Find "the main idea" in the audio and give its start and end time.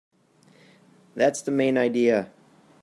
1.43-2.31